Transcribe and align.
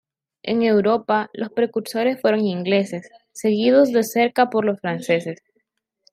En 0.41 0.63
Europa, 0.63 1.29
los 1.31 1.51
precursores 1.51 2.19
fueron 2.19 2.39
los 2.39 2.49
ingleses, 2.49 3.07
seguidos 3.33 3.91
de 3.91 4.01
cerca 4.01 4.49
por 4.49 4.65
los 4.65 4.79
franceses. 4.79 5.39